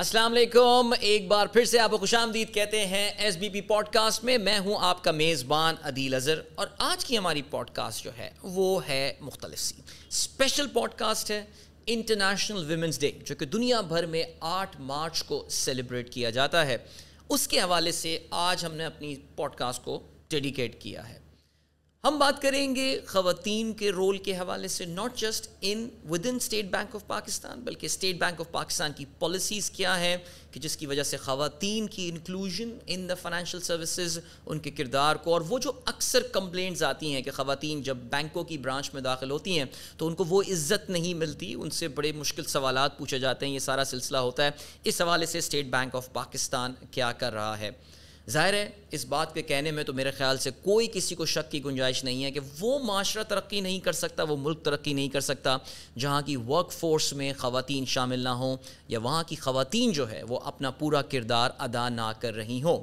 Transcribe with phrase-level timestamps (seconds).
[0.00, 3.60] السلام علیکم۔ ایک بار پھر سے آپ کو خوش آمدید کہتے ہیں، S B P
[3.60, 7.70] podcast میں میں ہوں آپ کا میزبان عدیل اظہر۔ اور آج کی ہماری پوڈ
[7.70, 9.74] کاسٹ جو ہے، وہ ہے مختلف سی۔
[10.08, 11.44] اسپیشل پوڈ کاسٹ ہے
[11.86, 16.76] انٹرنیشنل ویمنس ڈے جو کہ دنیا بھر میں آٹھ مارچ کو سیلیبریٹ کیا جاتا ہے۔
[17.28, 21.18] اس کے حوالے سے آج ہم نے اپنی پوڈ کاسٹ کو ڈیڈیکیٹ کیا ہے۔
[22.04, 26.36] ہم بات کریں گے خواتین کے رول کے حوالے سے not just in with in
[26.36, 30.16] State Bank of Pakistan بلکہ اسٹیٹ بینک آف پاکستان کی پالیسیز کیا ہیں،
[30.52, 35.16] کہ جس کی وجہ سے خواتین کی inclusion in the financial services ان کے کردار
[35.16, 39.02] کو، اور وہ جو اکثر کمپلینٹس آتی ہیں کہ خواتین جب بینکوں کی برانچ میں
[39.02, 42.98] داخل ہوتی ہیں، تو ان کو وہ عزت نہیں ملتی، ان سے بڑے مشکل سوالات
[42.98, 44.50] پوچھے جاتے ہیں، یہ سارا سلسلہ ہوتا ہے۔
[44.84, 47.70] اس حوالے سے اسٹیٹ بینک آف پاکستان کیا کر رہا ہے؟
[48.30, 51.50] ظاہر ہے، اس بات کے کہنے میں تو میرے خیال سے کوئی کسی کو شک
[51.50, 55.08] کی گنجائش نہیں ہے کہ وہ معاشرہ ترقی نہیں کر سکتا، وہ ملک ترقی نہیں
[55.08, 55.56] کر سکتا،
[55.98, 58.56] جہاں کی ورک فورس میں خواتین شامل نہ ہوں
[58.88, 62.82] یا وہاں کی خواتین جو ہے وہ اپنا پورا کردار ادا نہ کر رہی ہوں۔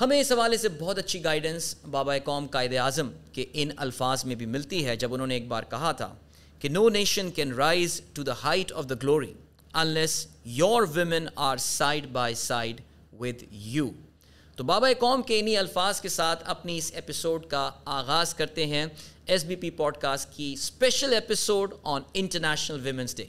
[0.00, 4.34] ہمیں اس حوالے سے بہت اچھی گائیڈنس بابا قوم قائد اعظم کے ان الفاظ میں
[4.34, 6.12] بھی ملتی ہے، جب انہوں نے ایک بار کہا تھا
[6.60, 9.32] کہ no nation can rise to the height of the glory
[9.74, 10.26] unless
[10.58, 12.80] your women are side by side
[13.20, 13.88] with you
[14.58, 18.84] تو بابا قوم کے انہی الفاظ کے ساتھ اپنی اس ایپیسوڈ کا آغاز کرتے ہیں
[19.26, 23.24] S B P podcast کی special episode on international women's day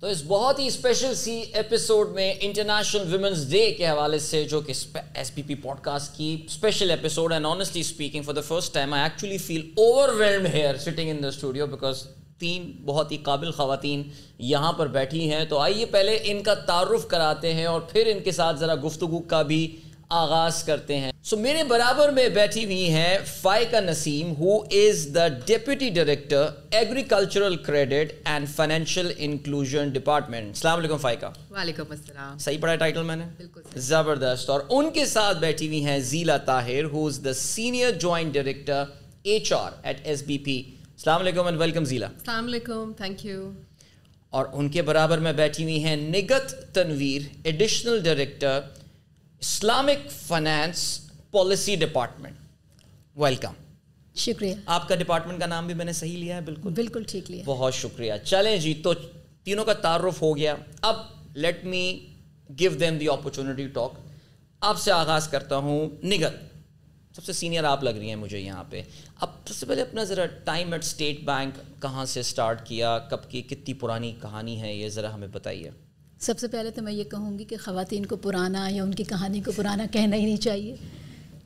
[0.00, 4.60] تو اس بہت ہی اسپیشل سی ایپیسوڈ میں انٹرنیشنل ویمنس ڈے کے حوالے سے جو
[4.60, 4.72] کہ
[5.14, 8.94] S B P podcast کی special episode and honestly speaking for the first time
[8.94, 9.70] I actually feel
[10.18, 12.06] overwhelmed here sitting in the studio because
[12.38, 14.02] تین بہت ہی قابل خواتین
[14.38, 18.22] یہاں پر بیٹھی ہیں۔ تو آئیے پہلے ان کا تعارف کراتے ہیں اور پھر ان
[18.22, 19.76] کے ساتھ ذرا گفتگو کا بھی
[20.08, 25.08] آغاز کرتے ہیں۔ سو so, میرے برابر میں بیٹھی ہوئی ہیں Faiqa Naseem who is
[25.14, 32.58] the deputy director agricultural credit and financial inclusion department السلام علیکم فائقہ۔ وعلیکم السلام۔ صحیح
[32.60, 33.24] پڑھا ٹائٹل میں نے؟
[33.76, 38.34] زبردست۔ اور ان کے ساتھ بیٹھی ہوئی ہیں Zila Tahir who is the senior joint
[38.34, 38.84] director
[39.22, 40.62] H R at S B P
[41.06, 43.50] السلام علیکم اینڈ ویلکم ضیلا السلام علیکم تھینک یو
[44.30, 48.60] اور ان کے برابر میں بیٹھی ہوئی ہیں Nighat Tanveer additional director
[49.40, 51.00] Islamic finance
[51.30, 52.34] policy department
[53.16, 53.52] welcome
[54.14, 57.30] شکریہ۔ آپ کا ڈپارٹمنٹ کا نام بھی میں نے صحیح لیا ہے بالکل۔ بالکل ٹھیک
[57.30, 58.94] لیا۔ بہت شکریہ۔ چلیں جی تو
[59.44, 60.96] تینوں کا تعارف ہو گیا۔ اب
[61.34, 62.06] let me
[62.58, 63.94] give them the opportunity talk
[64.60, 66.55] آپ سے آغاز کرتا ہوں نگت۔
[67.16, 68.82] سب سے سینئر آپ لگ رہی ہیں مجھے یہاں پہ۔
[69.20, 73.30] اب سب سے پہلے اپنا ذرا ٹائم ایٹ اسٹیٹ بینک کہاں سے اسٹارٹ کیا، کب
[73.30, 75.70] کی کتنی پرانی کہانی ہے، یہ ذرا ہمیں بتائیے۔
[76.20, 79.04] سب سے پہلے تو میں یہ کہوں گی کہ خواتین کو پرانا یا ان کی
[79.04, 80.76] کہانی کو پرانا کہنا ہی نہیں چاہیے۔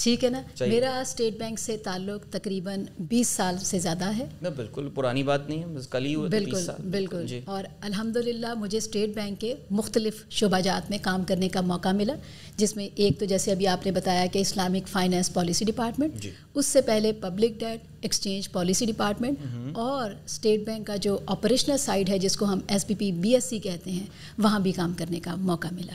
[0.00, 4.24] ٹھیک ہے نا؟ میرا اسٹیٹ بینک سے تعلق تقریباً بیس سال سے زیادہ ہے۔
[4.56, 8.78] بالکل پرانی بات نہیں ہے بس کل ہی بالکل بالکل جی۔ اور الحمد للہ مجھے
[8.78, 12.14] اسٹیٹ بینک کے مختلف شعبہ جات میں کام کرنے کا موقع ملا
[12.56, 16.66] جس میں ایک تو جیسے ابھی آپ نے بتایا کہ اسلامک فائنینس پالیسی ڈپارٹمنٹ اس
[16.66, 19.38] سے پہلے public debt exchange policy department
[19.78, 23.34] اور اسٹیٹ بینک کا جو آپریشنل سائڈ ہے جس کو ہم S P P B
[23.34, 24.06] S C کہتے ہیں
[24.38, 25.94] وہاں بھی کام کرنے کا موقع ملا۔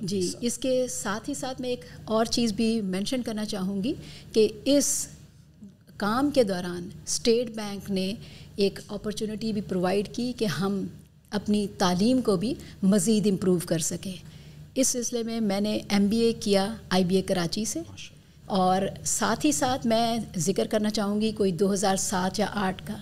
[0.00, 3.94] جی اس کے ساتھ ہی ساتھ میں ایک اور چیز بھی مینشن کرنا چاہوں گی
[4.32, 5.08] کہ اس
[5.96, 8.14] کام کے دوران اسٹیٹ بینک نے
[8.56, 10.86] ایک اپرچونیٹی بھی پرووائڈ کی کہ ہم
[11.30, 14.12] اپنی تعلیم کو بھی مزید امپروو کر سکیں۔
[14.74, 17.80] اس سلسلے میں میں نے ایم بی اے کیا آئی بی اے کراچی سے۔
[18.46, 22.86] اور ساتھ ہی ساتھ میں ذکر کرنا چاہوں گی کوئی دو ہزار سات یا آٹھ
[22.86, 22.94] کا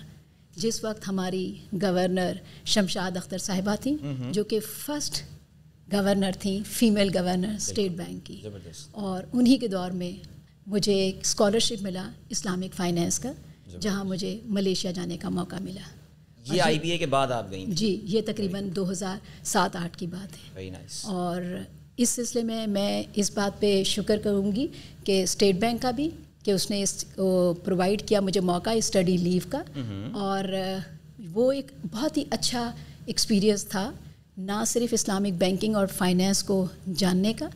[0.55, 2.33] جس وقت ہماری گورنر
[2.65, 3.95] شمشاد اختر صاحبہ تھیں
[4.31, 5.23] جو کہ فرسٹ
[5.93, 8.41] گورنر تھیں فیمیل گورنر اسٹیٹ بینک کی
[8.91, 10.11] اور انہی کے دور میں
[10.67, 13.31] مجھے ایک اسکالرشپ ملا اسلامک فائنینس کا
[13.79, 15.87] جہاں مجھے ملیشیا جانے کا موقع ملا
[16.45, 19.97] یہ آئی بی اے کے بعد آپ گئیں جی یہ تقریباً دو ہزار سات آٹھ
[19.97, 20.69] کی بات ہے
[21.05, 21.41] اور
[21.97, 24.67] اس سلسلے میں میں اس بات پہ شکر کروں گی
[25.03, 26.09] کہ اسٹیٹ بینک کا بھی
[26.43, 29.61] کہ اس نے اس کو پرووائڈ کیا مجھے موقع اسٹڈی لیو کا
[30.13, 30.53] اور
[31.33, 32.71] وہ ایک بہت ہی اچھا
[33.05, 33.91] ایکسپیرئنس تھا
[34.37, 37.49] نہ صرف اسلامک بینکنگ اور فائنینس کو جاننے کا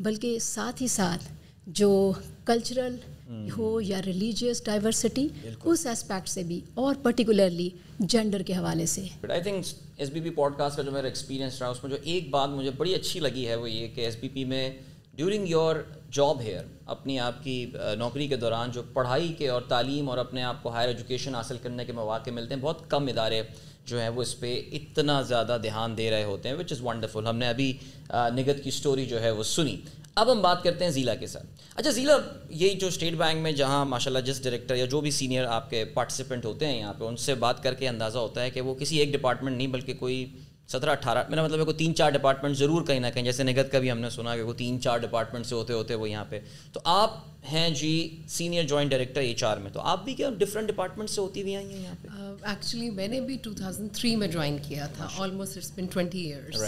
[0.00, 1.24] بلکہ ساتھ ہی ساتھ
[1.66, 2.12] جو
[2.44, 2.96] کلچرل
[3.32, 3.48] hmm.
[3.58, 5.28] ہو یا ریلیجیس ڈائیورسٹی
[5.64, 10.30] اس اسپیکٹ سے بھی اور پرٹیکولرلی جینڈر کے حوالے سے۔ I think S B P
[10.56, 13.48] podcast کا جو میرا ایکسپیرینس رہا اس میں جو ایک بات مجھے بڑی اچھی لگی
[13.48, 14.70] ہے وہ یہ کہ ایس بی پی میں
[15.14, 15.76] ڈیورنگ یور
[16.12, 20.42] جاب ہیئر اپنی آپ کی نوکری کے دوران جو پڑھائی کے اور تعلیم اور اپنے
[20.42, 23.42] آپ کو ہائر ایجوکیشن حاصل کرنے کے مواقع ملتے ہیں بہت کم ادارے
[23.88, 27.26] جو ہیں وہ اس پہ اتنا زیادہ دھیان دے رہے ہوتے ہیں وچ از ونڈرفل
[27.26, 27.72] ہم نے ابھی
[28.10, 29.76] نگت کی اسٹوری جو ہے وہ سنی۔
[30.14, 31.46] اب ہم بات کرتے ہیں ضلع کے ساتھ۔
[31.76, 32.16] اچھا ضلع
[32.50, 35.70] یہی جو اسٹیٹ بینک میں جہاں ماشاء اللہ جس ڈائریکٹر یا جو بھی سینئر آپ
[35.70, 38.60] کے پارٹیسپینٹ ہوتے ہیں یہاں پہ، ان سے بات کر کے اندازہ ہوتا ہے کہ
[38.60, 40.24] وہ کسی ایک ڈپارٹمنٹ نہیں، بلکہ کوئی
[40.72, 43.70] سترہ اٹھارہ۔ میرا مطلب ہے کوئی تین چار ڈپارٹمنٹ ضرور کہیں نہ کہیں جیسے نگت
[43.72, 46.24] کا بھی ہم نے سنا کہ وہ تین چار ڈپارٹمنٹ سے ہوتے ہوتے وہ یہاں
[46.28, 46.40] پہ۔
[46.72, 47.14] تو آپ
[47.52, 47.92] ہیں جی
[48.28, 51.54] senior joint director H R میں تو آپ بھی کیا ڈفرینٹ ڈپارٹمنٹ سے ہوتی ہوئی
[51.56, 52.08] آئی ہیں یہاں پہ؟
[52.48, 56.24] ایکچولی میں نے بھی ٹو تھاؤزنڈ تھری میں جوائن کیا تھا almost it's been twenty
[56.32, 56.62] years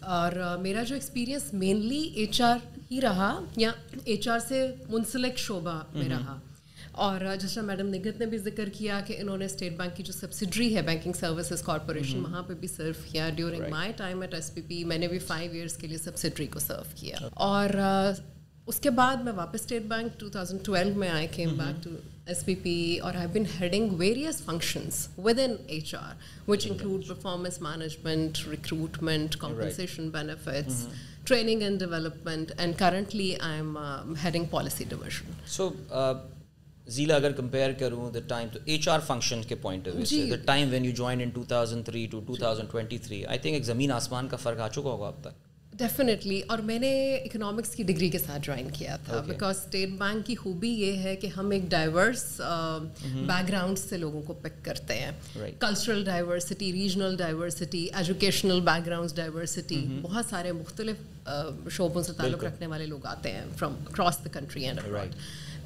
[0.00, 2.56] اور میرا جو ایکسپیرینس مینلی ایچ آر
[2.90, 3.70] ہی رہا یا
[4.04, 6.38] ایچ آر سے منسلک شعبہ میں رہا۔
[6.96, 10.02] اور جس طرح میڈم نگت نے بھی ذکر کیا کہ انہوں نے اسٹیٹ بینک کی
[10.02, 14.34] جو سبسڈری ہے بینکنگ سروسز کارپوریشن وہاں پہ بھی سرو کیا during my time at
[14.34, 17.68] S P P میں نے بھی فائیو ایئرس کے لیے سبسڈری کو سرو کیا۔ اور
[18.66, 21.90] اس کے بعد میں واپس state bank two thousand twelve میں I came back to
[22.26, 25.08] S P P اور I been heading various functions
[25.38, 26.14] within H R
[26.50, 30.86] which include performance management recruitment compensation benefits
[31.24, 33.76] training and development and currently I am
[34.24, 35.70] heading policy division so
[36.86, 40.24] ضلع اگر compare کروں the time تو H R function کے point of view سے
[40.30, 43.38] the time when you join in two thousand three to two thousand twenty three I
[43.38, 45.42] think ایک زمین آسمان کا فرق آ چکا ہوگا اب تک۔
[45.72, 50.26] ڈیفینیٹلی اور میں نے اکنامکس کی ڈگری کے ساتھ جوائن کیا تھا بیکاز اسٹیٹ بینک
[50.26, 52.24] کی خوبی یہ ہے کہ ہم ایک ڈائیورس
[53.00, 55.10] بیک گراؤنڈ سے لوگوں کو پک کرتے ہیں۔
[55.60, 61.28] Cultural diversity regional diversity educational background diversity بہت سارے مختلف
[61.70, 64.80] شعبوں سے تعلق رکھنے والے لوگ آتے ہیں from across the country and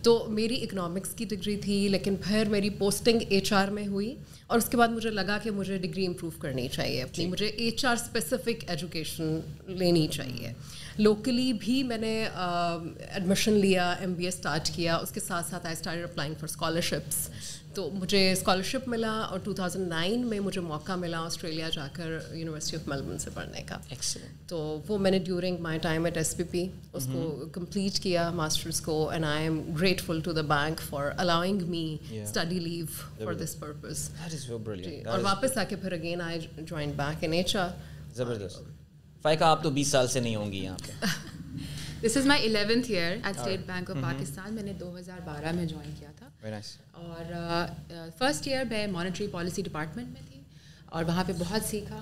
[0.09, 4.15] تو میری اکنامکس کی ڈگری تھی لیکن پھر میری پوسٹنگ ایچ آر میں ہوئی
[4.47, 7.47] اور اس کے بعد مجھے لگا کہ مجھے ڈگری امپروو کرنی چاہیے اپنی جی۔ مجھے
[7.47, 10.53] ایچ آر اسپیسیفک ایجوکیشن لینی چاہیے۔
[10.99, 15.67] لوکلی بھی میں نے ایڈمیشن لیا ایم بی اے اسٹارٹ کیا اس کے ساتھ ساتھ
[15.67, 17.29] I start applying for scholarships
[17.79, 22.19] تو مجھے اسکالرشپ ملا اور ٹو تھاؤزنڈ نائن میں مجھے موقع ملا آسٹریلیا جا کر
[22.33, 23.77] یونیورسٹی آف میلبرن سے پڑھنے کا۔
[24.47, 28.31] تو وہ میں نے during my time at S P P اس کو کمپلیٹ کیا
[28.31, 32.87] ماسٹرس کو and I am grateful to the bank for allowing me study leave
[33.25, 34.11] for this purpose
[35.07, 37.69] اور واپس آ کے پھر again I join back in H R
[38.15, 38.59] زبردست۔
[39.23, 41.07] فائقہ آپ تو بیس سال سے نہیں ہوں گی یہاں پہ۔
[42.03, 45.53] This is my eleventh year at state bank of Pakistan میں نے دو ہزار بارہ
[45.53, 46.29] میں جوائن کیا تھا
[46.95, 47.33] اور
[48.19, 50.41] فرسٹ ایئر میں مانیٹری پالیسی ڈپارٹمنٹ میں تھی
[50.87, 51.97] اور وہاں پہ بہت سیکھا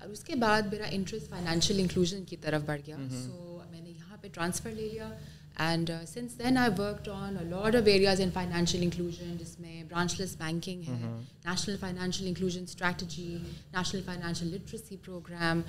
[0.00, 3.90] اور اس کے بعد میرا انٹرسٹ فائنینشیل انکلوژن کی طرف بڑھ گیا سو میں نے
[3.90, 5.10] یہاں پہ ٹرانسفر لے لیا
[5.58, 10.14] and since then I worked on lot of areas in financial inclusion جس میں برانچ
[10.20, 11.00] لیس بینکنگ ہے
[11.44, 13.36] national financial inclusion strategy
[13.72, 15.60] national financial literacy program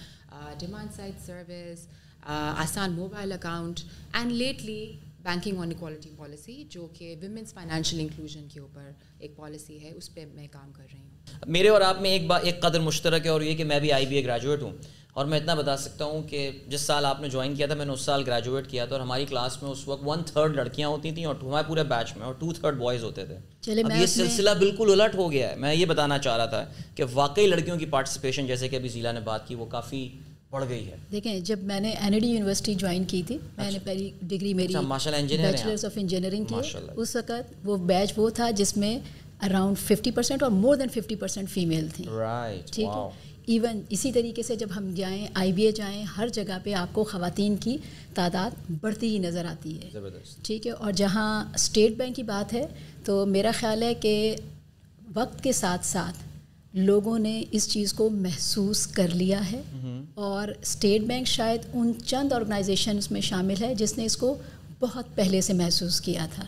[0.59, 1.85] demand side service
[2.25, 3.79] Asaan mobile account
[4.13, 4.91] and lately
[5.23, 8.89] banking on equality policy جو کہ women's financial inclusion کے اوپر
[9.19, 11.09] ایک policy ہے اس پہ میں کام کر رہی ہوں۔
[11.45, 13.91] میرے اور آپ میں ایک بات ایک قدر مشترک ہے اور یہ کہ میں بھی
[13.91, 14.73] آئی بی اے گریجویٹ ہوں
[15.13, 17.85] اور میں اتنا بتا سکتا ہوں کہ جس سال آپ نے جوائن کیا تھا میں
[17.85, 20.89] نے اس سال گریجویٹ کیا تھا اور ہماری کلاس میں اس وقت ون تھرڈ لڑکیاں
[20.89, 23.37] ہوتی تھیں اور ہمارے پورے بیچ میں اور ٹو تھرڈ بوائز ہوتے تھے۔
[23.81, 26.65] اب یہ سلسلہ بالکل الٹ ہو گیا ہے۔ میں یہ بتانا چاہ رہا تھا
[26.95, 30.09] کہ واقعی لڑکیوں کی پارٹیسپیشن جیسے کہ ابھی ضلع نے بات کی وہ کافی
[30.53, 33.79] بڑھ گئی ہے۔ دیکھیں جب میں نے این ڈی یونیورسٹی جوائن کی تھی میں نے
[33.83, 34.73] پہلی ڈگری میری
[35.51, 36.55] بیچلرس آف انجینئرنگ کی
[36.95, 37.31] اس وقت
[37.63, 38.97] وہ بیچ وہ تھا جس میں
[39.41, 42.07] اراؤنڈ ففٹی پرسینٹ اور more than fifty percent female تھیں۔
[42.71, 43.09] ٹھیک ہے؟
[43.45, 46.94] ایون اسی طریقے سے جب ہم جائیں آئی بی اے جائیں ہر جگہ پہ آپ
[46.94, 47.77] کو خواتین کی
[48.13, 49.89] تعداد بڑھتی ہی نظر آتی ہے۔
[50.44, 52.66] ٹھیک ہے؟ اور جہاں اسٹیٹ بینک کی بات ہے
[53.06, 54.35] تو میرا خیال ہے کہ
[55.13, 56.18] وقت کے ساتھ ساتھ
[56.73, 59.61] لوگوں نے اس چیز کو محسوس کر لیا ہے
[60.15, 64.37] اور اسٹیٹ بینک شاید ان چند آرگنائزیشنس میں شامل ہے جس نے اس کو
[64.80, 66.44] بہت پہلے سے محسوس کیا تھا۔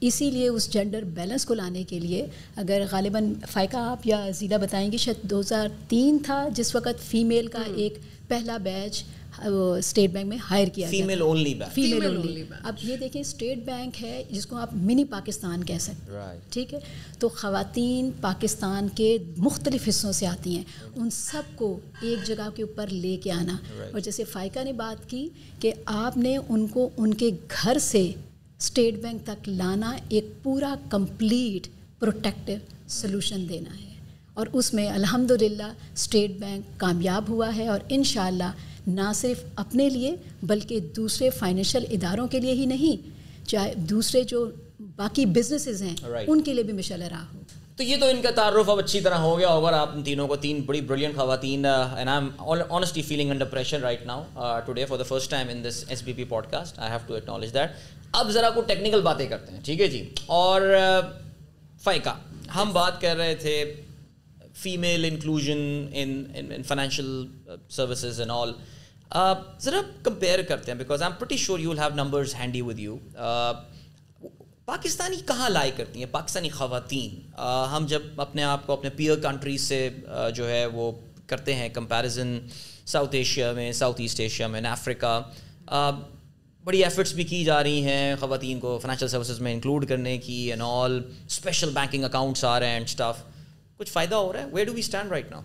[0.00, 4.54] اسی لیے اس جینڈر بیلنس کو لانے کے لیے اگر غالباً فائقہ آپ یا زیدہ
[4.54, 7.94] بتائیں گے شاید دو ہزار تین تھا جس وقت فیمیل کا ایک
[8.28, 9.04] پہلا بیچ
[9.44, 14.24] اسٹیٹ بینک میں ہائر کیا فیمیل اونلی فیمیل اونلی اب یہ دیکھیں اسٹیٹ بینک ہے
[14.30, 16.18] جس کو آپ منی پاکستان کہہ سکتے ہیں۔
[16.50, 16.78] ٹھیک ہے؟
[17.18, 20.64] تو خواتین پاکستان کے مختلف حصوں سے آتی ہیں۔
[20.96, 23.56] ان سب کو ایک جگہ کے اوپر لے کے آنا۔
[23.92, 25.28] اور جیسے فائقہ نے بات کی
[25.60, 27.30] کہ آپ نے ان کو ان کے
[27.62, 28.12] گھر سے
[28.58, 32.56] اسٹیٹ بینک تک لانا ایک پورا کمپلیٹ پروٹیکٹیو
[32.88, 33.86] سلوشن دینا ہے۔
[34.34, 38.50] اور اس میں الحمد للہ اسٹیٹ بینک کامیاب ہوا ہے اور ان شاء اللہ
[38.88, 43.14] نہ صرف اپنے لیے بلکہ دوسرے فائنینشیل اداروں کے لیے ہی نہیں
[43.48, 44.46] چاہے دوسرے جو
[44.96, 45.94] باقی بزنسز ہیں
[46.26, 47.40] ان کے لیے بھی مشل رہا ہو
[47.76, 50.28] تو یہ تو ان کا تعارف اب اچھی طرح ہو گیا ہوگا آپ ان تینوں
[50.28, 54.22] کو تین بڑی بریلینٹ خواتین honestly feeling under pressure right now
[54.66, 57.54] today for the first time in this S B P podcast I have to acknowledge
[57.54, 57.70] that
[58.12, 60.62] اب ذرا کو ٹیکنیکل باتیں کرتے ہیں ٹھیک ہے جی؟ اور
[61.80, 62.16] فائقہ
[62.54, 63.62] ہم بات کر رہے تھے
[64.62, 67.26] female inclusion in financial
[67.68, 68.52] services and all
[69.60, 72.78] ذرا کمپیئر کرتے ہیں because I am pretty sure you will have numbers handy with
[72.78, 72.96] you
[74.64, 77.20] Pakistani کہاں لائی کرتی ہیں پاکستانی خواتین
[77.72, 79.88] ہم جب اپنے آپ کو اپنے پیئر کنٹریز سے
[80.34, 80.90] جو ہے وہ
[81.26, 82.38] کرتے ہیں کمپیریزن
[82.86, 85.20] ساؤتھ ایشیا میں ساؤتھ ایسٹ ایشیا میں افریقہ
[86.64, 90.34] بڑی ایفرٹس بھی کی جا رہی ہیں خواتین کو فائنینشیل سروسز میں انکلوڈ کرنے کی
[90.50, 93.22] and all special banking accounts آ رہے ہیں اینڈ اسٹاف
[93.76, 95.42] کچھ فائدہ ہو رہا ہے؟ Where do we stand right now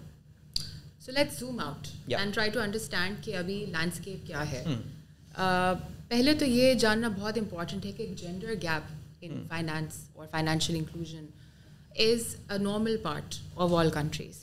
[1.05, 4.63] so let zoom out and try to understand کہ ابھی لینڈسکیپ کیا ہے۔
[6.09, 8.83] پہلے تو یہ جاننا بہت امپورٹنٹ ہے کہ جینڈر گیپ
[9.21, 11.25] ان فائنانس اور financial inclusion
[12.05, 14.41] is a normal part of all countries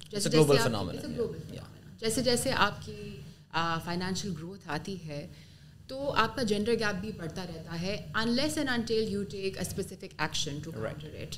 [2.00, 3.16] جیسے جیسے آپ کی
[3.85, 5.26] فائنینشیل گروتھ آتی ہے
[5.88, 9.62] تو آپ کا جینڈر گیپ بھی بڑھتا رہتا ہے۔ Unless and until you take a
[9.62, 11.37] specific action to it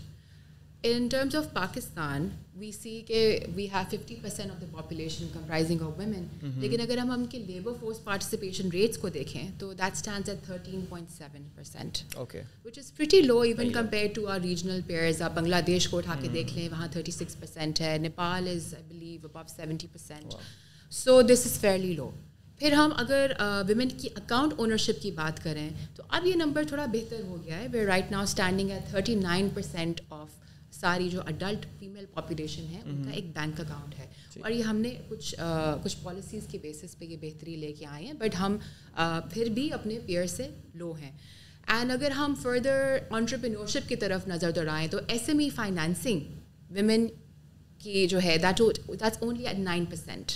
[0.84, 3.18] in terms of Pakistan we see کہ
[3.54, 6.26] we have fifty percent of the population comprising of women
[6.60, 10.44] لیکن اگر ہم ہم کے لیبر فورس پارٹیسپیشن ریٹس کو دیکھیں تو that stands at
[10.46, 11.98] thirteen point seven percent
[12.64, 16.16] which is pretty low even compare to our regional peers آپ بنگلہ دیش کو اٹھا
[16.22, 20.34] کے دیکھ لیں وہاں تھرٹی سکس پرسینٹ ہے Nepal is I believe about seventy percent
[20.92, 22.10] so this is fairly low
[22.60, 23.32] پھر ہم اگر
[23.66, 27.58] ویمن کی اکاؤنٹ اونرشپ کی بات کریں تو اب یہ نمبر تھوڑا بہتر ہو گیا
[27.58, 30.28] ہے we right now standing at thirty nine percent of
[30.80, 34.06] ساری جو اڈلٹ فیمیل پاپولیشن ہے ان کا ایک بینک اکاؤنٹ ہے۔
[34.40, 35.34] اور یہ ہم نے کچھ
[35.84, 38.56] کچھ پالیسیز کے بیسس پہ یہ بہتری لے کے آئے ہیں بٹ ہم
[39.30, 41.10] پھر بھی اپنے پیئر سے لو ہیں۔
[41.66, 46.20] اینڈ اگر ہم فردر آنٹرپرینورشپ کی طرف نظر دوڑائیں تو S M E financing
[46.70, 47.06] women
[47.78, 50.32] کی جو ہے that that's only at nine percent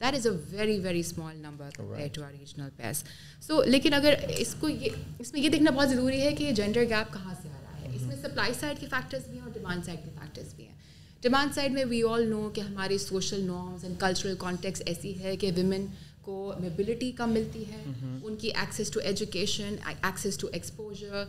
[0.00, 1.70] that is a very very small number
[2.14, 3.02] to our regional peers
[3.40, 6.82] so لیکن اگر اس کو یہ اس میں یہ دیکھنا بہت ضروری ہے کہ جینڈر
[6.82, 9.84] گیپ کہاں سے آ رہا ہے۔ اس میں سپلائی سائڈ کے فیکٹرس بھی ہیں ڈیمانڈ
[9.84, 10.76] سائڈ کے فیکٹرس بھی ہیں۔
[11.22, 15.36] ڈیمانڈ سائڈ میں وی آل نو کہ ہماری social norms and cultural contexts ایسی ہے
[15.36, 15.86] کہ ویمن
[16.22, 17.82] کو موبلٹی کم ملتی ہے
[18.24, 21.24] ان کی access to education access to exposure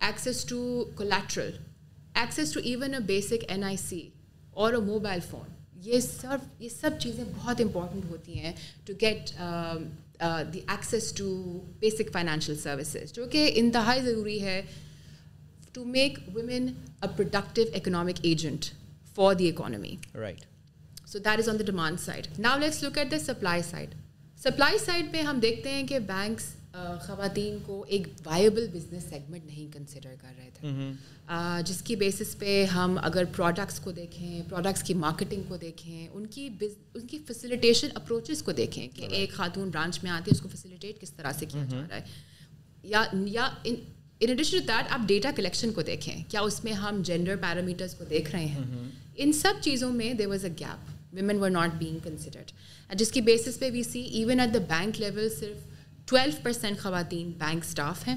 [0.00, 0.58] access to
[0.94, 1.50] collateral
[2.14, 4.00] access to even a basic N I C
[4.50, 8.52] اور اے موبائل فون یہ سب یہ سب چیزیں بہت امپورٹنٹ ہوتی ہیں
[8.84, 9.30] to get
[10.52, 11.28] the access to
[11.78, 14.60] basic financial services جو کہ انتہائی ضروری ہے
[15.76, 16.68] to make women
[17.02, 18.66] a productive economic agent
[19.14, 20.44] for the economy right
[21.06, 23.94] so that is on the demand side now let's look at the supply side
[24.40, 26.54] supply side پہ ہم دیکھتے ہیں کہ بینکس
[27.00, 32.64] خواتین کو ایک وائبل بزنس سیگمنٹ نہیں consider کر رہے تھے جس کی بیسس پہ
[32.64, 36.48] ہم اگر پروڈکٹس کو دیکھیں پروڈکٹس کی مارکیٹنگ کو دیکھیں ان کی
[36.94, 40.48] ان کی فیسیلیٹیشن اپروچز کو دیکھیں کہ ایک خاتون برانچ میں آتی ہے اس کو
[40.48, 42.04] فیسیلیٹیٹ کس طرح سے کیا جا رہا ہے
[42.84, 43.48] یا یا
[44.20, 47.94] ان ایڈیشن ٹو دیٹ آپ ڈیٹا کلیکشن کو دیکھیں کیا اس میں ہم جینڈر پیرامیٹرس
[47.94, 51.74] کو دیکھ رہے ہیں ان سب چیزوں میں there was a gap women were not
[51.78, 52.50] being considered
[52.90, 57.30] جس کی بیسس پہ we see even at the bank level صرف ٹویلو پرسینٹ خواتین
[57.38, 58.16] بینک اسٹاف ہیں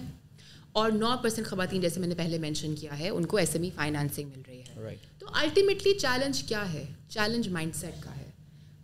[0.71, 3.63] اور نو پرسینٹ خواتین جیسے میں نے پہلے مینشن کیا ہے ان کو ایس ایم
[3.63, 8.29] ای فائنانسنگ مل رہی ہے تو الٹیمیٹلی چیلنج کیا ہے چیلنج مائنڈ سیٹ کا ہے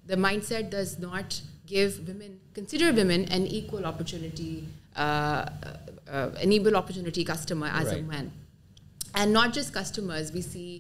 [0.10, 1.34] the mindset does not
[1.70, 4.60] give women consider women an equal opportunity
[4.96, 8.28] enable opportunity customer as a man
[9.14, 10.78] and not just customers we see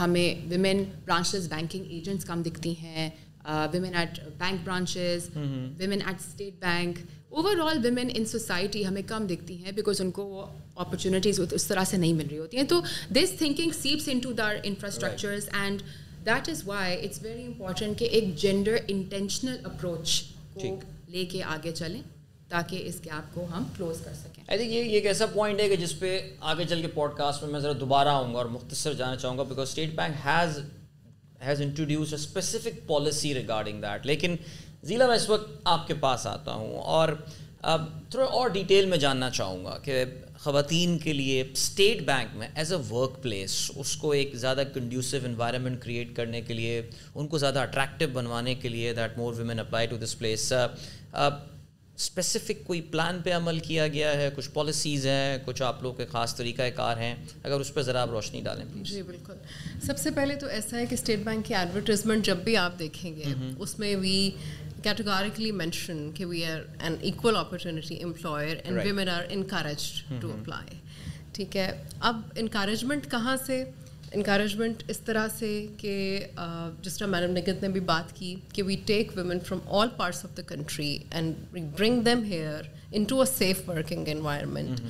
[0.00, 3.08] ہمیں women branches banking agents کم دکھتی ہیں
[3.72, 5.28] women at bank branches
[5.78, 6.98] women at state bank
[7.60, 10.46] overall women in society ہمیں کم دکھتی ہیں because ان کو وہ
[10.76, 12.80] اپرچونیٹیز اس طرح سے نہیں مل رہی ہوتی ہیں تو
[13.12, 15.82] this thinking seeps into the infrastructures and
[16.26, 20.22] that is why it's very important کہ ایک جینڈر انٹینشنل اپروچ
[20.54, 22.00] کو لے کے آگے چلیں
[22.48, 25.68] تاکہ اس گیپ کو ہم کلوز کر سکیں۔ آئی تھنک یہ ایک ایسا پوائنٹ ہے
[25.68, 28.46] کہ جس پہ آگے چل کے پوڈ کاسٹ میں میں ذرا دوبارہ آؤں گا اور
[28.46, 30.58] مختصر جانا چاہوں گا because state bank has
[31.46, 34.36] has introduce a specific policy regarding that لیکن
[34.82, 37.08] ضلع میں اس وقت آپ کے پاس آتا ہوں اور
[37.62, 40.04] اب تھوڑا اور ڈیٹیل میں جاننا چاہوں گا کہ
[40.40, 45.16] خواتین کے لیے اسٹیٹ بینک میں ایز اے ورک پلیس اس کو ایک زیادہ کنڈیوسو
[45.24, 46.80] انوائرمنٹ کریٹ کرنے کے لیے،
[47.14, 50.52] ان کو زیادہ اٹریکٹیو بنوانے کے لیے that more women apply to this place
[51.96, 56.06] specific کوئی پلان پہ عمل کیا گیا ہے کچھ پالیسیز ہیں کچھ آپ لوگ کے
[56.06, 59.34] خاص طریقہ کار ہیں اگر اس پہ ذرا آپ روشنی ڈالیں پلیز جی بالکل۔
[59.86, 63.16] سب سے پہلے تو ایسا ہے کہ اسٹیٹ بینک کی ایڈورٹیزمنٹ جب بھی آپ دیکھیں
[63.16, 64.30] گے اس میں وی
[64.82, 70.78] کیٹیگوریکلی مینشن کہ we are an equal opportunity employer and women are encourage to apply
[71.32, 73.64] ٹھیک ہے۔ اب انکریجمنٹ کہاں سے
[74.16, 75.94] انکریجمنٹ اس طرح سے کہ
[76.82, 80.24] جس طرح میڈم نگت نے بھی بات کی کہ we take women from all parts
[80.24, 82.62] of the country and we bring them here
[83.04, 84.80] into a safe working environment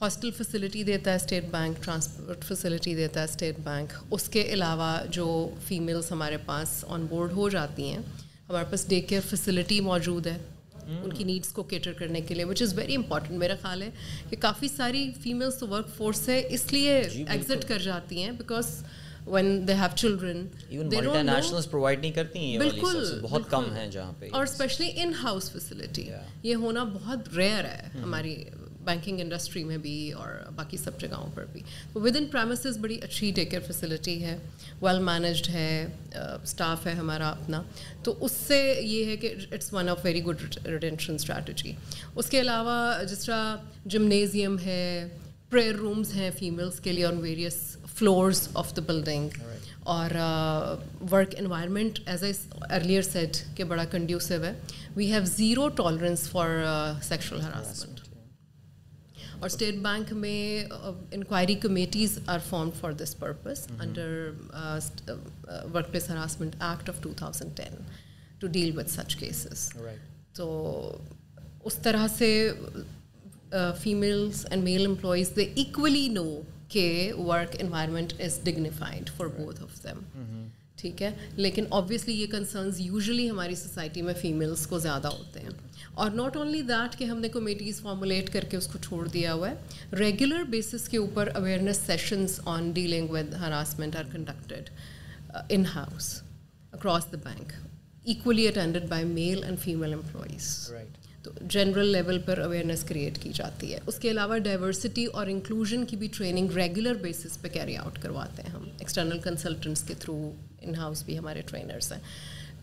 [0.00, 4.96] hostel facility دیتا ہے اسٹیٹ بینک ٹرانسپورٹ فیسلٹی دیتا ہے اسٹیٹ بینک اس کے علاوہ
[5.10, 5.28] جو
[5.68, 8.02] فیمیلس ہمارے پاس آن بورڈ ہو جاتی ہیں
[8.48, 10.36] ہمارے پاس ڈے کیئر فیسلٹی موجود ہے۔
[10.86, 13.90] ان کی نیڈس کو کیٹر کرنے کے لیے وچ از ویری امپورٹنٹ میرا خیال ہے
[14.30, 18.82] کہ کافی ساری فیمیلس ورک فورس ہے اس لیے ایگزٹ کر جاتی ہیں because
[19.26, 20.46] when they have children
[22.58, 26.08] بالکل بہت کم ہیں جہاں پہ اور اسپیشلی ان ہاؤس فیسلٹی
[26.42, 28.36] یہ ہونا بہت ریئر ہے ہماری
[28.86, 31.60] بینکنگ انڈسٹری میں بھی اور باقی سب جگہوں پر بھی۔
[31.92, 34.36] تو ود ان پرائمسز بڑی اچھی ٹیک کیئر فیسلٹی ہے
[34.82, 37.62] ویل مینیجڈ ہے اسٹاف ہے ہمارا اپنا۔
[38.02, 41.72] تو اس سے یہ ہے کہ it's one of very good retention strategy
[42.14, 45.08] اس کے علاوہ جس طرح جمنیزیم ہے
[45.50, 49.38] پریئر رومز ہیں فیمیلس کے لیے on various floors of the building
[49.84, 50.14] اور
[51.10, 52.32] work environment as I
[52.70, 54.52] earlier said کہ بڑا کنڈیوسو ہے۔
[54.96, 56.48] We have zero tolerance for
[57.02, 57.95] sexual harassment
[59.38, 60.64] اور اسٹیٹ بینک میں
[61.12, 64.30] inquiry committees are form for this purpose under
[65.90, 67.82] workplace harassment act of two thousand ten
[68.38, 69.72] to deal with such cases
[70.32, 70.98] تو
[71.64, 72.52] اس طرح سے
[73.80, 76.24] females and male employees they equally know
[76.68, 82.80] کہ work environment is dignified for both of them ٹھیک ہے؟ لیکن obviously یہ concerns
[82.80, 85.50] usually ہماری سوسائٹی میں فیمیلس کو زیادہ ہوتے ہیں۔
[85.96, 89.34] اور ناٹ اونلی دیٹ کہ ہم نے کمیٹیز فارمولیٹ کر کے اس کو چھوڑ دیا
[89.34, 94.68] ہوا ہے ریگولر بیسس کے اوپر awareness sessions on dealing with harassment are conducted
[95.48, 96.12] in house
[96.72, 97.52] across the bank
[98.04, 100.72] equally attended by male and female employees
[101.22, 105.84] تو جنرل لیول پر اویئرنیس کریٹ کی جاتی ہے۔ اس کے علاوہ ڈائیورسٹی اور انکلوژن
[105.84, 110.32] کی بھی ٹریننگ ریگولر بیسس پہ کیری آؤٹ کرواتے ہیں ہم۔ ایکسٹرنل کنسلٹنٹس کے تھرو
[110.60, 112.00] ان ہاؤس بھی ہمارے ٹرینرس ہیں۔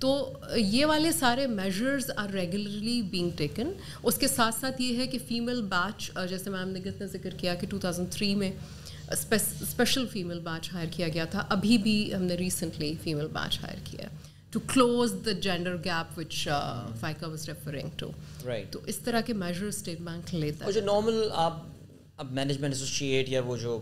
[0.03, 3.71] تو یہ والے سارے measures are regularly being taken
[4.03, 7.55] اس کے ساتھ ساتھ یہ ہے کہ فیمیل بیچ جیسے میم نے کتنا ذکر کیا
[7.55, 8.51] کہ ٹو تھاؤزنڈ تھری میں
[9.11, 13.77] اسپیشل فیمیل بیچ ہائر کیا گیا تھا ابھی بھی ہم نے ریسنٹلی فیمیل بیچ ہائر
[13.83, 14.07] کیا
[14.49, 16.47] to close the gender gap which
[16.99, 18.11] Faiqa was referring to
[18.71, 20.71] تو اس طرح کے میجر اسٹیٹ بینک لیتا ہے.
[20.71, 21.63] جو نارمل آپ
[22.17, 23.79] اب مینجمنٹ ایسوسیٹ یا وہ جو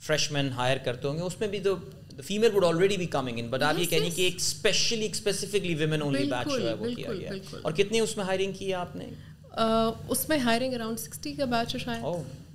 [0.00, 1.76] فریش مین ہائر کرتے ہوں گے اس میں بھی تو
[2.22, 6.02] فیمیل وڈ آلریڈی بھی کمنگ ان بٹ آپ یہ کہیں کہ ایک especially specifically women
[6.02, 7.30] only batch جو ہے وہ کیا گیا۔
[7.62, 9.04] اور کتنی اس میں ہائرنگ کی آپ نے؟
[10.08, 12.04] اس میں ہائرنگ اراؤنڈ سکسٹی کا بیچ ہے شاید۔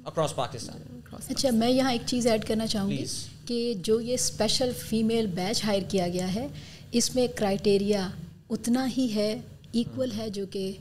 [0.06, 3.06] اکراس پاکستان اچھا میں یہاں ایک چیز ایڈ کرنا چاہوں گی
[3.46, 6.48] کہ جو یہ اسپیشل فیمیل بیچ ہائر کیا گیا ہے
[6.92, 8.10] اس میں کرائٹیریا
[8.50, 9.40] اتنا ہی ہے
[9.72, 10.72] ایکول ہے جو کہ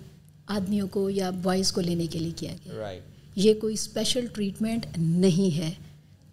[0.47, 2.75] آدمیوں کو یا بوائز کو لینے کے لیے کیا گیا۔
[3.37, 5.71] یہ کوئی اسپیشل ٹریٹمنٹ نہیں ہے۔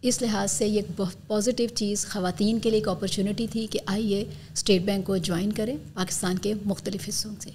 [0.07, 3.79] اس لحاظ سے یہ ایک بہت پازیٹیو چیز خواتین کے لیے ایک اپرچونیٹی تھی کہ
[3.85, 4.19] آئیے
[4.53, 7.49] اسٹیٹ بینک کو جوائن کریں پاکستان کے مختلف حصوں سے۔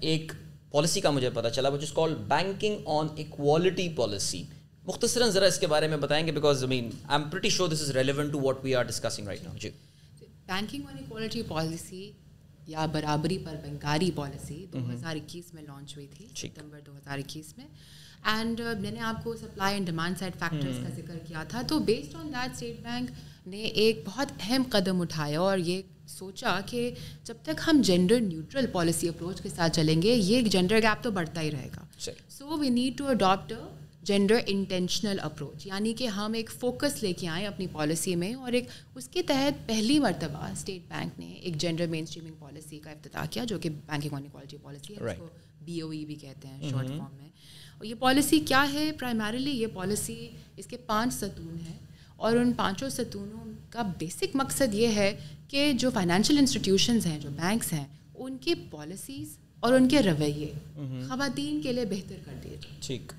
[0.00, 0.32] ایک
[0.72, 4.42] پالیسی کا مجھے پتا چلا which is call banking on equality policy
[4.84, 7.68] مختصراً ذرا اس کے بارے میں بتائیں گے because I mean I am pretty sure
[7.68, 9.70] this is relevant to what we are discussing right now G.
[10.46, 12.10] Banking on equality policy
[12.68, 17.18] یا برابری پر بنکاری پالیسی دو ہزار اکیس میں لانچ ہوئی تھی ستمبر دو ہزار
[17.18, 17.66] اکیس میں.
[18.24, 21.78] اینڈ میں نے آپ کو supply and demand side factors کا ذکر کیا تھا تو
[21.78, 23.10] based on that State Bank
[23.46, 26.90] نے ایک بہت اہم قدم اٹھایا اور یہ سوچا کہ
[27.24, 31.10] جب تک ہم جینڈر نیوٹرل پالیسی اپروچ کے ساتھ چلیں گے یہ جینڈر گیپ تو
[31.10, 31.84] بڑھتا ہی رہے گا.
[32.28, 33.52] So we need to adapt
[34.08, 38.52] gender intentional approach یعنی کہ ہم ایک فوکس لے کے آئیں اپنی پالیسی میں اور
[38.52, 42.90] ایک اس کے تحت پہلی مرتبہ اسٹیٹ بینک نے ایک جینڈر مین اسٹریمنگ پالیسی کا
[42.90, 45.28] افتتاح کیا جو کہ بینکنگ آن اکوالٹی پالیسی ہے اس کو
[45.64, 47.28] بی او ای بھی کہتے ہیں شارٹ فارم میں۔
[47.78, 51.78] اور یہ پالیسی کیا ہے؟ پرائمریلی یہ پالیسی اس کے پانچ ستون ہیں
[52.16, 55.16] اور ان پانچوں ستونوں کا بیسک مقصد یہ ہے
[55.48, 60.52] کہ جو فائنینشیل انسٹیٹیوشنز ہیں جو بینکس ہیں ان کی پالیسیز اور ان کے رویے
[61.08, 63.12] خواتین کے لیے بہتر کر دیے ٹھیک۔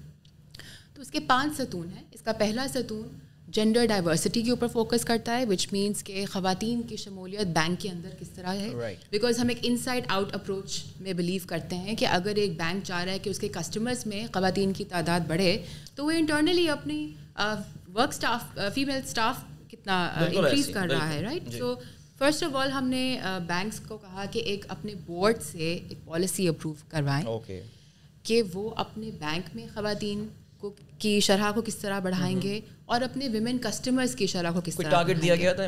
[1.00, 3.08] تو اس کے پانچ ستون ہیں۔ اس کا پہلا ستون
[3.48, 7.90] جینڈر ڈائیورسٹی کے اوپر فوکس کرتا ہے وچ مینس کہ خواتین کی شمولیت بینک کے
[7.90, 8.70] اندر کس طرح ہے۔
[9.10, 12.84] بیکاز ہم ایک ان سائڈ آؤٹ اپروچ میں بلیو کرتے ہیں کہ اگر ایک بینک
[12.84, 16.70] چاہ رہا ہے کہ اس کے کسٹمرس میں خواتین کی تعداد بڑھے تو وہ انٹرنلی
[16.70, 17.12] اپنی
[17.96, 19.36] ورک اسٹاف فیمیل اسٹاف
[19.72, 21.74] کتنا انکریز کر رہا ہے right so
[22.18, 26.48] first of all ہم نے بینکس کو کہا کہ ایک اپنے بورڈ سے ایک پالیسی
[26.48, 27.26] اپروو کروائیں۔
[28.24, 30.28] کہ وہ اپنے بینک میں خواتین
[30.62, 34.62] کو کی شرح کو کس طرح بڑھائیں گے اور اپنے ویمن کسٹمرس کی شرح کو
[34.62, 35.66] کس طرح ٹارگیٹ دیا گیا تھا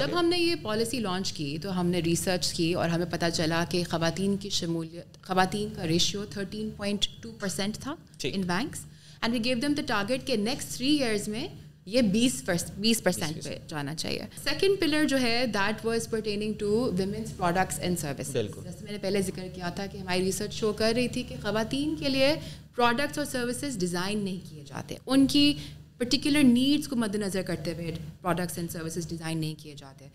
[0.00, 3.30] جب ہم نے یہ پالیسی لانچ کی تو ہم نے ریسرچ کی اور ہمیں پتہ
[3.34, 8.84] چلا کہ خواتین کی شمولیت خواتین کا ratio thirteen point two percent تھا in banks
[9.22, 11.46] and we gave them the target کہ نیکسٹ تھری ایئرز میں
[11.90, 12.42] یہ بیس
[12.76, 17.78] بیس پرسینٹ پہ جانا چاہیے۔ سیکنڈ پلر جو ہے that was pertaining to women's products
[17.78, 21.08] and service جیسے میں نے پہلے ذکر کیا تھا کہ ہماری ریسرچ شو کر رہی
[21.08, 22.34] تھی کہ خواتین کے لیے
[22.74, 25.52] پروڈکٹس اور سروسز ڈیزائن نہیں کیے جاتے۔ ان کی
[25.98, 30.06] پرٹیکولر نیڈس کو مد نظر کرتے ہوئے پروڈکٹس اینڈ سروسز ڈیزائن نہیں کیے جاتے۔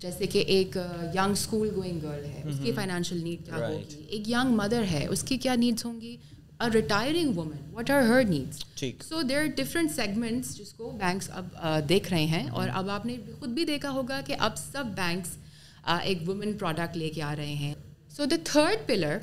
[0.00, 0.76] جیسے کہ ایک
[1.14, 5.06] ینگ اسکول گوئنگ گرل ہے اس کی فائنینشیل نیڈ کیا ہوگی؟ ایک ینگ مدر ہے
[5.10, 6.16] اس کی کیا نیڈس ہوں گی؟
[6.70, 8.64] Retiring woman what are her needs
[9.08, 11.46] so there are different segments جس کو بینکس اب
[11.88, 15.28] دیکھ رہے ہیں اور اب آپ نے خود بھی دیکھا ہوگا کہ اب سب بینکس
[16.02, 17.74] ایک وومن پروڈکٹ لے کے آ رہے ہیں۔
[18.16, 19.18] So the third pillar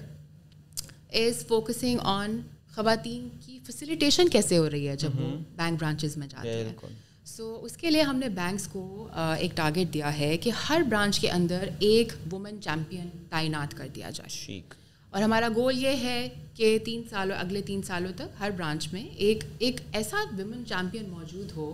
[1.13, 2.39] is focusing on
[2.75, 6.73] خواتین کی فیسیلیٹیشن کیسے ہو رہی ہے جب وہ بینک برانچز میں جاتے ہیں۔
[7.25, 9.07] سو اس کے لیے ہم نے بینکس کو
[9.39, 14.09] ایک ٹارگیٹ دیا ہے کہ ہر برانچ کے اندر ایک وومن چیمپئن تعینات کر دیا
[14.09, 14.61] جائے۔
[15.09, 19.03] اور ہمارا گول یہ ہے کہ تین سالوں اگلے تین سالوں تک ہر برانچ میں
[19.15, 21.67] ایک ایک ایسا ویمن چیمپئن موجود ہو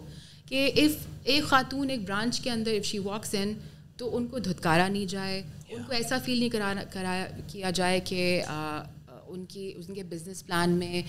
[0.49, 3.53] کہ اف ایک خاتون ایک برانچ کے اندر اف شی واکس ان
[3.97, 7.99] تو ان کو دھتکارا نہیں جائے ان کو ایسا فیل نہیں کرانا کرایا کیا جائے
[7.99, 8.21] کہ
[9.27, 11.01] ان کی ان کے بزنس پلان میں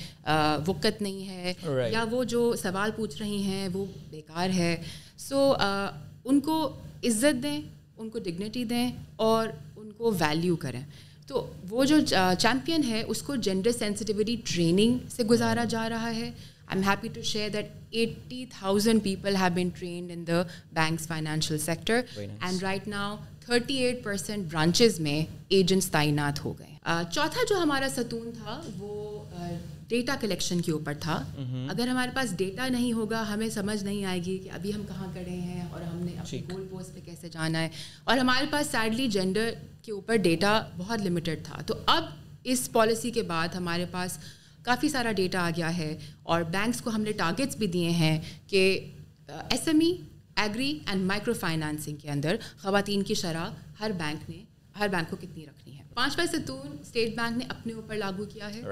[0.67, 1.53] وقت نہیں ہے
[1.93, 4.77] یا وہ جو سوال پوچھ رہی ہیں وہ بیکار ہے۔
[5.19, 5.53] سو
[6.25, 6.57] ان کو
[7.05, 7.61] عزت دیں
[7.97, 10.83] ان کو ڈگنیٹی دیں اور ان کو ویلیو کریں۔
[11.27, 11.97] تو وہ جو
[12.39, 16.31] چیمپئن ہے اس کو جینڈر سینسٹیوٹی ٹریننگ سے گزارا جا رہا ہے۔
[16.67, 21.07] I am happy to share that eighty thousand people have been trained in the banks
[21.07, 26.75] financial sector and right now thirty eight percent branches میں ایجنٹس تعینات ہو گئے۔
[27.13, 29.25] چوتھا جو ہمارا ستون تھا وہ
[29.89, 31.15] ڈیٹا کلیکشن کے اوپر تھا۔
[31.71, 35.07] اگر ہمارے پاس ڈیٹا نہیں ہوگا ہمیں سمجھ نہیں آئے گی کہ ابھی ہم کہاں
[35.13, 37.69] کھڑے ہیں اور ہم نے اپنی گول پوسٹ پہ کیسے جانا ہے۔
[38.05, 39.51] اور ہمارے پاس سیڈلی جینڈر
[39.87, 42.05] کے اوپر ڈیٹا بہت لمیٹڈ تھا۔ تو اب
[42.45, 44.19] اس پالیسی کے بعد ہمارے پاس
[44.63, 48.21] کافی سارا ڈیٹا آ گیا ہے اور بینکس کو ہم نے ٹارگیٹس بھی دیے ہیں
[48.47, 48.63] کہ
[49.29, 49.93] S M E
[50.37, 54.43] agri and microfinancing کے اندر خواتین کی شرح ہر بینک نے
[54.79, 58.49] ہر بینک کو کتنی رکھنی ہے۔ پانچواں ستون اسٹیٹ بینک نے اپنے اوپر لاگو کیا
[58.55, 58.63] ہے۔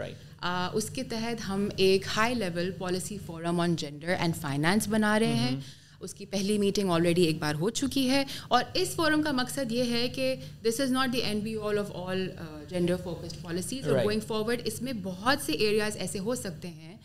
[0.72, 5.34] اس کے تحت ہم ایک high level policy forum on gender and finance بنا رہے
[5.34, 5.56] ہیں۔
[6.04, 9.72] اس کی پہلی میٹنگ آلریڈی ایک بار ہو چکی ہے اور اس فورم کا مقصد
[9.72, 12.26] یہ ہے کہ this is not the end be all of all
[12.68, 16.96] gender focused policies اور گوئنگ فارورڈ اس میں بہت سے ایریاز ایسے ہو سکتے ہیں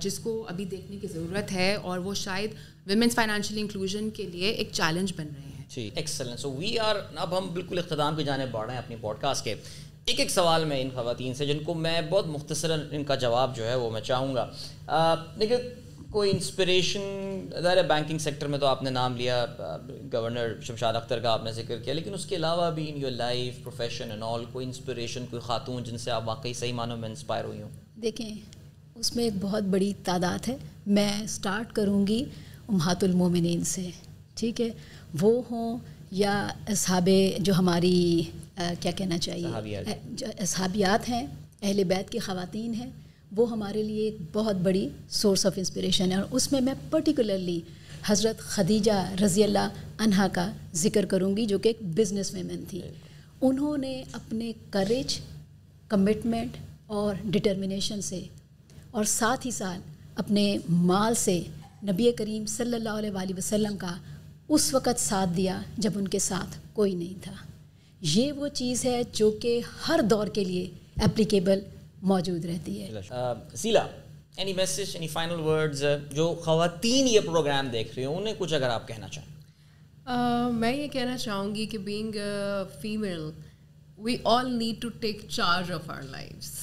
[0.00, 2.54] جس کو ابھی دیکھنے کی ضرورت ہے اور وہ شاید
[2.86, 6.96] ویمنس فائنینشیل انکلوژن کے لیے ایک چیلنج بن رہے ہیں جی ایکسلنس سو وی آر
[7.16, 9.54] اب ہم بالکل اختتام کی جانے بڑھ رہے ہیں اپنی پوڈ کاسٹ کے
[10.04, 13.56] ایک ایک سوال میں ان خواتین سے جن کو میں بہت مختصر ان کا جواب
[13.56, 14.46] جو ہے وہ میں چاہوں گا
[15.36, 15.56] لیکن
[16.10, 17.00] کوئی انسپریشن؟
[17.62, 19.46] ظاہر بینکنگ سیکٹر میں تو آپ نے نام لیا
[20.12, 23.10] گورنر شمشاد اختر کا آپ نے ذکر کیا لیکن اس کے علاوہ بھی in your
[23.10, 27.08] life profession and all کوئی انسپریشن کوئی خاتون جن سے آپ واقعی صحیح معنوں میں
[27.08, 27.68] انسپائر ہوئی ہوں؟
[28.02, 28.30] دیکھیں
[28.94, 32.24] اس میں ایک بہت بڑی تعداد ہے۔ میں اسٹارٹ کروں گی
[32.68, 33.90] امہات المومنین سے
[34.34, 34.68] ٹھیک ہے؟
[35.20, 35.78] وہ ہوں
[36.10, 38.22] یا اصحاب جو ہماری
[38.80, 39.76] کیا کہنا چاہیے؟
[40.38, 41.26] اصحابیات ہیں
[41.62, 42.90] اہل بیت کی خواتین ہیں
[43.36, 47.60] وہ ہمارے لیے ایک بہت بڑی سورس آف انسپریشن ہے اور اس میں میں پرٹیکولرلی
[48.06, 52.80] حضرت خدیجہ رضی اللہ عنہا کا ذکر کروں گی جو کہ ایک بزنس ویمن تھی۔
[53.40, 55.18] انہوں نے اپنے کریج
[55.88, 58.22] کمٹمنٹ اور ڈٹرمنیشن سے
[58.90, 59.80] اور ساتھ ہی ساتھ
[60.14, 61.42] اپنے مال سے
[61.84, 63.94] نبی کریم صلی اللہ علیہ وآلہ وسلم کا
[64.48, 67.32] اس وقت ساتھ دیا جب ان کے ساتھ کوئی نہیں تھا۔
[68.00, 71.60] یہ وہ چیز ہے جو کہ ہر دور کے لیے اپلیکیبل
[72.02, 73.00] موجود رہتی ہے۔
[73.54, 73.86] سیلا
[74.36, 78.68] any message any final words جو خواتین یہ پروگرام دیکھ رہی ہوں انہیں کچھ اگر
[78.68, 82.16] آپ کہنا چاہیں۔ میں یہ کہنا چاہوں گی کہ being
[82.80, 83.30] female
[83.98, 86.56] we all need to take charge of our lives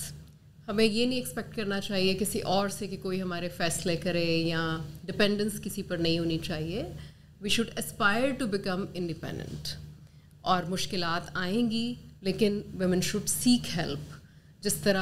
[0.68, 4.78] ہمیں یہ نہیں ایکسپیکٹ کرنا چاہیے کسی اور سے کہ کوئی ہمارے فیصلے کرے یا
[5.04, 6.84] ڈپینڈنس کسی پر نہیں ہونی چاہیے۔
[7.42, 9.68] We should aspire to become independent
[10.42, 14.15] اور مشکلات آئیں گی لیکن ویمن شوڈ سیک ہیلپ
[14.66, 15.02] جس طرح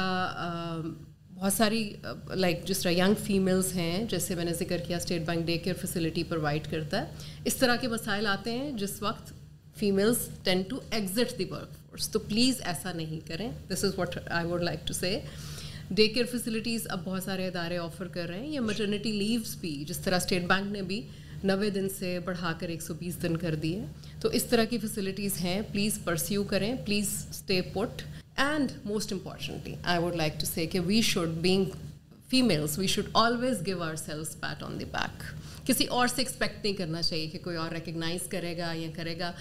[1.34, 1.92] بہت ساری
[2.34, 5.74] لائک جس طرح ینگ فیمیلس ہیں، جیسے میں نے ذکر کیا State Bank day care
[5.80, 7.06] facility provide کرتا ہے،
[7.44, 9.32] اس طرح کے مسائل آتے ہیں جس وقت
[9.76, 11.44] females tend to exit the
[11.90, 15.20] workforce تو پلیز ایسا نہیں کریں۔ This is what I would like to say
[15.90, 19.84] day care facilities اب بہت سارے ادارے آفر کر رہے ہیں۔ یا میٹرنیٹی لیوس بھی
[19.88, 21.00] جس طرح اسٹیٹ بینک نے بھی
[21.44, 23.84] نوے دن سے بڑھا کر ایک سو بیس دن کر دیے۔
[24.20, 28.02] تو اس طرح کی فیسلٹیز ہیں۔ پلیز پرسیو کریں۔ Please stay put
[28.36, 31.76] and most importantly I would like to say کہ we should being
[32.30, 35.22] females we should always give ourselves pat on the back
[35.66, 39.18] کسی اور سے ایکسپیکٹ نہیں کرنا چاہیے کہ کوئی اور ریکگنائز کرے گا یا کرے
[39.18, 39.32] گا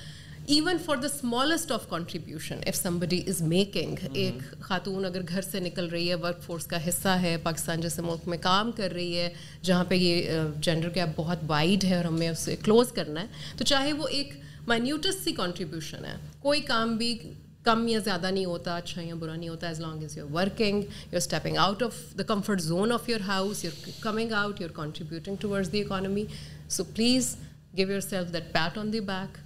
[0.47, 5.59] even for the smallest of contribution if somebody is making ایک خاتون اگر گھر سے
[5.59, 9.17] نکل رہی ہے ورک فورس کا حصہ ہے پاکستان جیسے ملک میں کام کر رہی
[9.17, 9.29] ہے
[9.61, 13.63] جہاں پہ یہ جینڈر گیپ بہت وائڈ ہے اور ہمیں اسے کلوز کرنا ہے تو
[13.63, 14.33] چاہے وہ ایک
[14.67, 17.17] مائنیوٹس سی کنٹریبیوشن ہے کوئی کام بھی
[17.63, 20.81] کم یا زیادہ نہیں ہوتا اچھا یا برا نہیں ہوتا as long as you working
[20.81, 25.35] you stepping out of the comfort zone of your house you're coming out you're contributing
[25.35, 26.23] towards the economy
[26.69, 27.35] so please
[27.77, 29.37] give yourself that pat on the back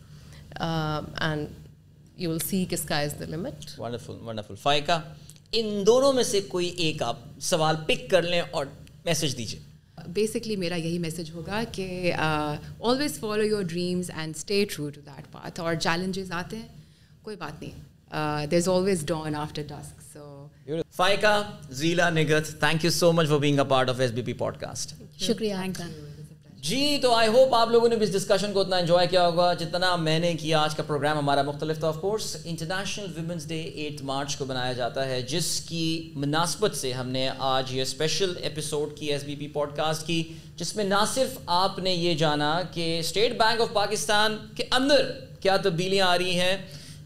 [0.59, 1.47] and
[2.17, 5.01] you will see کس کا is the limit wonderful wonderful Faiqa
[5.51, 8.65] ان دونوں میں سے کوئی ایک آپ سوال پک کر لیں اور
[9.05, 9.59] میسج دیجیے
[10.07, 15.31] بیسکلی میرا یہی میسج ہوگا کہ always follow your dreams and stay true to that
[15.31, 16.67] path اور چیلنجز آتے ہیں
[17.21, 20.47] کوئی بات نہیں there is always dawn after dusk so
[20.91, 21.41] Faiqa
[21.71, 24.93] Zila Nighat thank you so much for being a part of S B P podcast
[25.19, 25.55] شکریہ
[26.59, 29.53] جی تو I hope آپ لوگوں نے بھی اس ڈسکشن کو اتنا انجوائے کیا ہوگا
[29.53, 33.61] جتنا میں نے کیا آج کا پروگرام ہمارا مختلف تھا of course international women's day
[33.61, 38.33] eight March کو بنایا جاتا ہے جس کی مناسبت سے ہم نے آج یہ اسپیشل
[38.41, 40.21] ایپیسوڈ کی S B P podcast کی
[40.55, 45.11] جس میں نہ صرف آپ نے یہ جانا کہ اسٹیٹ بینک آف پاکستان کے اندر
[45.39, 46.57] کیا تبدیلیاں آ رہی ہیں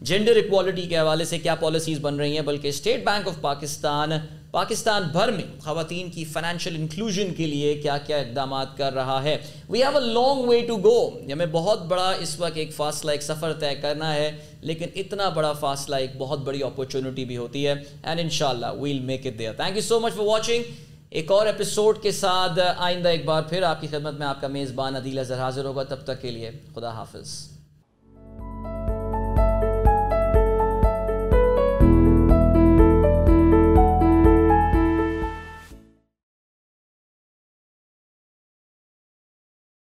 [0.04, 4.10] جینڈر اکوالٹی کے حوالے سے کیا پالیسیز بن رہی ہیں؟ بلکہ State Bank of Pakistan
[4.50, 9.36] Pakistan بھر میں خواتین کی فائنینشیل انکلوژن کے لیے کیا کیا اقدامات کر رہا ہے؟
[9.68, 13.22] We have a long way to go ہمیں بہت بڑا اس وقت ایک فاصلہ، ایک
[13.22, 17.74] سفر طے کرنا ہے، لیکن اتنا بڑا فاصلہ، ایک بہت بڑی اپرچونیٹی بھی ہوتی ہے۔
[18.02, 20.62] اینڈ ان شاء اللہ we'll make it there thank you so much for watching
[21.10, 24.48] ایک اور ایپیسوڈ کے ساتھ آئندہ ایک بار پھر آپ کی خدمت میں آپ کا
[24.48, 27.34] میزبان عدیل اظہر حاضر ہوگا۔ تب تک کے لیے خدا حافظ۔